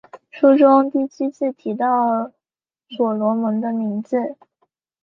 [0.31, 2.31] 书中七次提到
[2.89, 4.35] 所罗门的名字。